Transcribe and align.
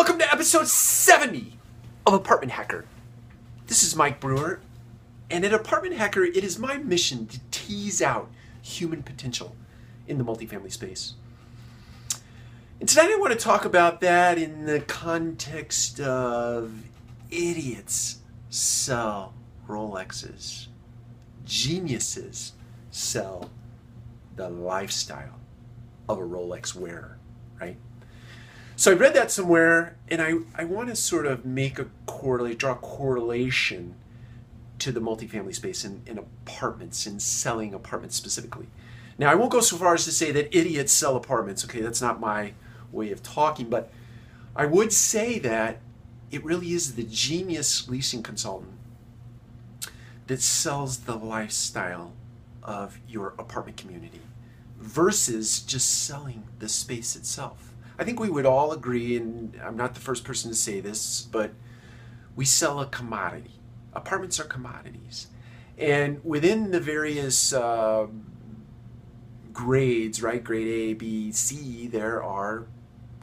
Welcome 0.00 0.18
to 0.20 0.32
episode 0.32 0.66
70 0.66 1.58
of 2.06 2.14
Apartment 2.14 2.52
Hacker. 2.52 2.86
This 3.66 3.82
is 3.82 3.94
Mike 3.94 4.18
Brewer, 4.18 4.60
and 5.30 5.44
at 5.44 5.52
Apartment 5.52 5.96
Hacker, 5.96 6.24
it 6.24 6.42
is 6.42 6.58
my 6.58 6.78
mission 6.78 7.26
to 7.26 7.38
tease 7.50 8.00
out 8.00 8.30
human 8.62 9.02
potential 9.02 9.54
in 10.08 10.16
the 10.16 10.24
multifamily 10.24 10.72
space. 10.72 11.16
And 12.80 12.88
tonight 12.88 13.10
I 13.12 13.16
want 13.16 13.34
to 13.34 13.38
talk 13.38 13.66
about 13.66 14.00
that 14.00 14.38
in 14.38 14.64
the 14.64 14.80
context 14.80 16.00
of 16.00 16.72
idiots 17.30 18.20
sell 18.48 19.34
Rolexes, 19.68 20.68
geniuses 21.44 22.52
sell 22.90 23.50
the 24.36 24.48
lifestyle 24.48 25.38
of 26.08 26.16
a 26.16 26.22
Rolex 26.22 26.74
wearer, 26.74 27.18
right? 27.60 27.76
So 28.80 28.90
I 28.90 28.94
read 28.94 29.12
that 29.12 29.30
somewhere, 29.30 29.98
and 30.08 30.22
I, 30.22 30.36
I 30.54 30.64
want 30.64 30.88
to 30.88 30.96
sort 30.96 31.26
of 31.26 31.44
make 31.44 31.78
a 31.78 31.88
correlate, 32.06 32.58
draw 32.58 32.72
a 32.72 32.76
correlation 32.76 33.94
to 34.78 34.90
the 34.90 35.00
multifamily 35.00 35.54
space 35.54 35.84
in, 35.84 36.00
in 36.06 36.16
apartments, 36.16 37.06
in 37.06 37.20
selling 37.20 37.74
apartments 37.74 38.16
specifically. 38.16 38.68
Now, 39.18 39.30
I 39.30 39.34
won't 39.34 39.52
go 39.52 39.60
so 39.60 39.76
far 39.76 39.92
as 39.92 40.06
to 40.06 40.12
say 40.12 40.32
that 40.32 40.56
idiots 40.56 40.94
sell 40.94 41.14
apartments, 41.14 41.62
okay? 41.66 41.82
That's 41.82 42.00
not 42.00 42.20
my 42.20 42.54
way 42.90 43.12
of 43.12 43.22
talking, 43.22 43.68
but 43.68 43.92
I 44.56 44.64
would 44.64 44.94
say 44.94 45.38
that 45.40 45.80
it 46.30 46.42
really 46.42 46.72
is 46.72 46.94
the 46.94 47.04
genius 47.04 47.86
leasing 47.86 48.22
consultant 48.22 48.72
that 50.26 50.40
sells 50.40 51.00
the 51.00 51.16
lifestyle 51.16 52.14
of 52.62 52.98
your 53.06 53.34
apartment 53.38 53.76
community 53.76 54.22
versus 54.78 55.60
just 55.60 56.06
selling 56.06 56.44
the 56.60 56.68
space 56.70 57.14
itself. 57.14 57.74
I 58.00 58.04
think 58.04 58.18
we 58.18 58.30
would 58.30 58.46
all 58.46 58.72
agree, 58.72 59.14
and 59.18 59.60
I'm 59.62 59.76
not 59.76 59.92
the 59.92 60.00
first 60.00 60.24
person 60.24 60.50
to 60.50 60.56
say 60.56 60.80
this, 60.80 61.20
but 61.20 61.50
we 62.34 62.46
sell 62.46 62.80
a 62.80 62.86
commodity. 62.86 63.60
Apartments 63.92 64.40
are 64.40 64.44
commodities. 64.44 65.26
And 65.76 66.24
within 66.24 66.70
the 66.70 66.80
various 66.80 67.52
uh, 67.52 68.06
grades, 69.52 70.22
right, 70.22 70.42
grade 70.42 70.66
A, 70.66 70.94
B, 70.94 71.30
C, 71.30 71.88
there 71.88 72.22
are 72.22 72.64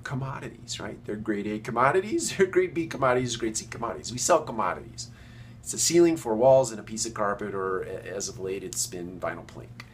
commodities, 0.04 0.80
right? 0.80 1.04
They're 1.06 1.16
grade 1.16 1.48
A 1.48 1.58
commodities, 1.58 2.34
they're 2.38 2.46
grade 2.46 2.76
B 2.76 2.86
commodities, 2.86 3.36
grade 3.36 3.58
C 3.58 3.66
commodities. 3.66 4.12
We 4.12 4.20
sell 4.20 4.44
commodities. 4.44 5.10
It's 5.60 5.74
a 5.74 5.80
ceiling, 5.80 6.18
four 6.18 6.36
walls, 6.36 6.70
and 6.70 6.80
a 6.80 6.84
piece 6.84 7.08
of 7.08 7.16
carpet, 7.16 7.56
or 7.56 7.84
as 7.84 8.30
of 8.30 8.40
late, 8.40 8.64
it's 8.64 8.86
been 8.86 9.20
vinyl 9.20 9.48
plank. 9.48 9.88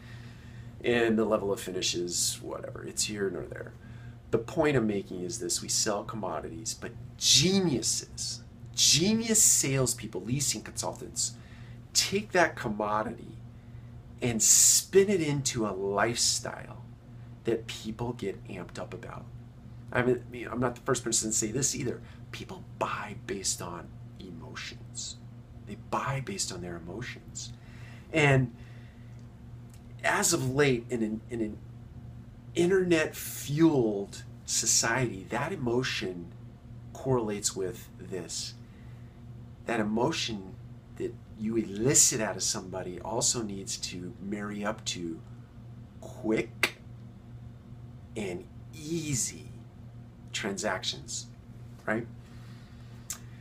And 0.83 1.17
the 1.17 1.23
level 1.23 1.53
of 1.53 1.61
finish 1.61 1.95
is 1.95 2.37
whatever, 2.41 2.83
it's 2.83 3.05
here 3.05 3.29
nor 3.29 3.43
there 3.43 3.71
the 4.33 4.39
point 4.39 4.75
I'm 4.75 4.87
making 4.87 5.21
is 5.21 5.37
this 5.37 5.61
we 5.61 5.69
sell 5.69 6.03
commodities, 6.03 6.73
but 6.73 6.89
geniuses, 7.19 8.41
genius 8.73 9.39
salespeople, 9.39 10.21
leasing 10.21 10.63
consultants, 10.63 11.35
take 11.93 12.31
that 12.31 12.55
commodity 12.55 13.37
and 14.23 14.41
spin 14.41 15.11
it 15.11 15.21
into 15.21 15.67
a 15.67 15.69
lifestyle 15.69 16.83
that 17.43 17.67
people 17.67 18.13
get 18.13 18.43
amped 18.47 18.79
up 18.79 18.91
about. 18.91 19.23
I 19.91 20.01
mean, 20.01 20.47
I'm 20.51 20.59
not 20.59 20.73
the 20.73 20.81
first 20.81 21.03
person 21.03 21.29
to 21.29 21.35
say 21.35 21.51
this 21.51 21.75
either. 21.75 22.01
People 22.31 22.63
buy 22.79 23.17
based 23.27 23.61
on 23.61 23.87
emotions. 24.19 25.17
They 25.67 25.77
buy 25.91 26.23
based 26.25 26.51
on 26.51 26.61
their 26.61 26.77
emotions. 26.77 27.53
And 28.11 28.51
as 30.03 30.33
of 30.33 30.55
late, 30.55 30.87
in 30.89 31.21
in 31.29 31.41
an 31.41 31.57
internet 32.55 33.15
fueled 33.15 34.23
society, 34.45 35.25
that 35.29 35.51
emotion 35.51 36.31
correlates 36.93 37.55
with 37.55 37.89
this. 37.99 38.53
That 39.65 39.79
emotion 39.79 40.55
that 40.97 41.13
you 41.39 41.55
elicit 41.55 42.21
out 42.21 42.35
of 42.35 42.43
somebody 42.43 42.99
also 42.99 43.41
needs 43.41 43.77
to 43.77 44.13
marry 44.21 44.63
up 44.63 44.83
to 44.85 45.19
quick 46.01 46.75
and 48.15 48.45
easy 48.73 49.47
transactions, 50.31 51.27
right? 51.85 52.05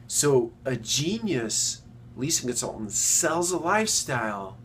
So 0.07 0.53
a 0.65 0.77
genius 0.77 1.83
leasing 2.17 2.49
consultant 2.49 2.93
sells 2.93 3.51
a 3.51 3.59
lifestyle, 3.59 4.57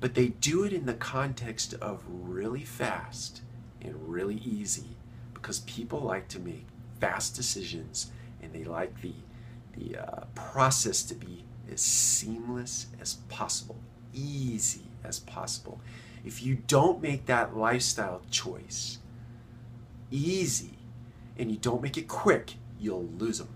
but 0.00 0.14
they 0.14 0.28
do 0.28 0.64
it 0.64 0.72
in 0.72 0.86
the 0.86 0.94
context 0.94 1.74
of 1.74 2.04
really 2.08 2.64
fast 2.64 3.42
and 3.82 4.08
really 4.08 4.36
easy 4.36 4.96
because 5.34 5.60
people 5.60 6.00
like 6.00 6.28
to 6.28 6.38
make 6.38 6.66
fast 7.00 7.34
decisions 7.34 8.10
and 8.42 8.52
they 8.52 8.64
like 8.64 9.00
the 9.02 9.12
the 9.76 9.96
uh, 9.96 10.24
process 10.34 11.02
to 11.02 11.14
be 11.14 11.44
as 11.72 11.80
seamless 11.80 12.86
as 13.00 13.14
possible, 13.28 13.78
easy 14.12 14.82
as 15.02 15.18
possible. 15.18 15.80
If 16.24 16.42
you 16.42 16.56
don't 16.66 17.02
make 17.02 17.26
that 17.26 17.56
lifestyle 17.56 18.20
choice 18.30 18.98
easy 20.10 20.78
and 21.38 21.50
you 21.50 21.56
don't 21.56 21.82
make 21.82 21.96
it 21.96 22.06
quick, 22.06 22.54
you'll 22.78 23.08
lose 23.18 23.38
them. 23.38 23.48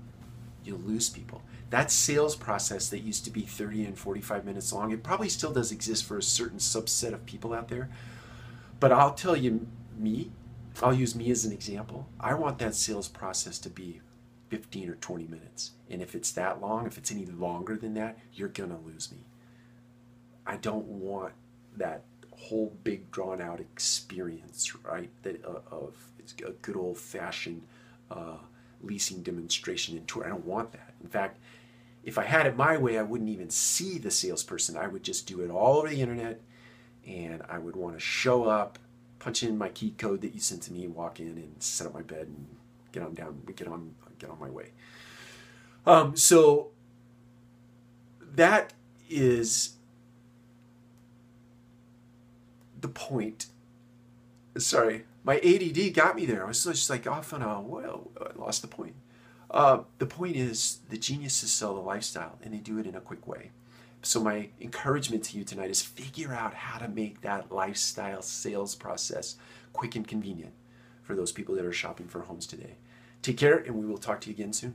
You'll 0.64 0.78
lose 0.78 1.10
people. 1.10 1.42
That 1.70 1.90
sales 1.90 2.34
process 2.34 2.88
that 2.88 3.00
used 3.00 3.24
to 3.24 3.30
be 3.30 3.42
30 3.42 3.84
and 3.84 3.98
45 3.98 4.44
minutes 4.44 4.72
long, 4.72 4.90
it 4.92 5.02
probably 5.02 5.28
still 5.28 5.52
does 5.52 5.70
exist 5.70 6.04
for 6.04 6.16
a 6.16 6.22
certain 6.22 6.58
subset 6.58 7.12
of 7.12 7.26
people 7.26 7.52
out 7.52 7.68
there. 7.68 7.90
But 8.80 8.92
I'll 8.92 9.14
tell 9.14 9.36
you, 9.36 9.66
me, 9.98 10.30
I'll 10.82 10.94
use 10.94 11.14
me 11.14 11.30
as 11.30 11.44
an 11.44 11.52
example. 11.52 12.08
I 12.20 12.34
want 12.34 12.58
that 12.58 12.74
sales 12.74 13.08
process 13.08 13.58
to 13.60 13.70
be 13.70 14.00
15 14.48 14.90
or 14.90 14.94
20 14.96 15.24
minutes. 15.24 15.72
And 15.90 16.02
if 16.02 16.14
it's 16.14 16.30
that 16.32 16.60
long, 16.60 16.86
if 16.86 16.98
it's 16.98 17.10
any 17.10 17.26
longer 17.26 17.76
than 17.76 17.94
that, 17.94 18.18
you're 18.32 18.48
going 18.48 18.70
to 18.70 18.76
lose 18.76 19.10
me. 19.10 19.18
I 20.46 20.56
don't 20.56 20.86
want 20.86 21.32
that 21.76 22.02
whole 22.32 22.76
big 22.84 23.10
drawn 23.10 23.40
out 23.40 23.60
experience, 23.60 24.74
right? 24.84 25.10
That 25.22 25.44
uh, 25.44 25.60
of 25.70 25.96
it's 26.18 26.34
a 26.46 26.52
good 26.62 26.76
old 26.76 26.98
fashioned 26.98 27.62
uh, 28.10 28.36
leasing 28.82 29.22
demonstration 29.22 29.96
and 29.96 30.06
tour. 30.06 30.24
I 30.24 30.28
don't 30.28 30.44
want 30.44 30.72
that. 30.72 30.94
In 31.02 31.08
fact, 31.08 31.38
if 32.04 32.18
I 32.18 32.24
had 32.24 32.46
it 32.46 32.56
my 32.56 32.76
way, 32.76 32.98
I 32.98 33.02
wouldn't 33.02 33.30
even 33.30 33.50
see 33.50 33.98
the 33.98 34.10
salesperson. 34.10 34.76
I 34.76 34.86
would 34.86 35.02
just 35.02 35.26
do 35.26 35.40
it 35.40 35.50
all 35.50 35.78
over 35.78 35.88
the 35.88 36.00
internet, 36.00 36.40
and 37.06 37.42
I 37.48 37.58
would 37.58 37.74
want 37.74 37.94
to 37.94 38.00
show 38.00 38.44
up 38.44 38.78
punch 39.26 39.42
in 39.42 39.58
my 39.58 39.68
key 39.68 39.90
code 39.98 40.20
that 40.20 40.32
you 40.32 40.38
sent 40.38 40.62
to 40.62 40.72
me, 40.72 40.86
walk 40.86 41.18
in 41.18 41.26
and 41.26 41.52
set 41.58 41.84
up 41.84 41.92
my 41.92 42.00
bed 42.00 42.28
and 42.28 42.46
get 42.92 43.02
on 43.02 43.12
down, 43.12 43.42
get 43.56 43.66
on, 43.66 43.92
get 44.20 44.30
on 44.30 44.38
my 44.38 44.48
way. 44.48 44.66
Um, 45.84 46.16
so 46.16 46.68
that 48.20 48.72
is 49.10 49.78
the 52.80 52.86
point. 52.86 53.46
Sorry, 54.58 55.06
my 55.24 55.38
ADD 55.38 55.92
got 55.92 56.14
me 56.14 56.24
there. 56.24 56.44
I 56.44 56.46
was 56.46 56.62
just 56.62 56.88
like 56.88 57.08
off 57.08 57.32
on 57.32 57.42
a 57.42 57.60
well, 57.60 58.12
I 58.20 58.38
lost 58.40 58.62
the 58.62 58.68
point. 58.68 58.94
Uh, 59.50 59.80
the 59.98 60.06
point 60.06 60.36
is 60.36 60.78
the 60.88 60.98
geniuses 60.98 61.50
sell 61.50 61.74
the 61.74 61.80
lifestyle 61.80 62.38
and 62.44 62.54
they 62.54 62.58
do 62.58 62.78
it 62.78 62.86
in 62.86 62.94
a 62.94 63.00
quick 63.00 63.26
way. 63.26 63.50
So, 64.02 64.20
my 64.20 64.50
encouragement 64.60 65.24
to 65.24 65.38
you 65.38 65.44
tonight 65.44 65.70
is 65.70 65.82
figure 65.82 66.32
out 66.32 66.54
how 66.54 66.78
to 66.78 66.88
make 66.88 67.22
that 67.22 67.50
lifestyle 67.50 68.22
sales 68.22 68.74
process 68.74 69.36
quick 69.72 69.96
and 69.96 70.06
convenient 70.06 70.52
for 71.02 71.14
those 71.14 71.32
people 71.32 71.54
that 71.56 71.64
are 71.64 71.72
shopping 71.72 72.06
for 72.08 72.22
homes 72.22 72.46
today. 72.46 72.76
Take 73.22 73.38
care, 73.38 73.58
and 73.58 73.74
we 73.76 73.86
will 73.86 73.98
talk 73.98 74.20
to 74.22 74.30
you 74.30 74.34
again 74.34 74.52
soon. 74.52 74.74